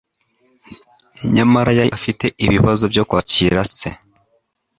[1.33, 3.89] nyamara yari afite ibibazo byo kwakira se.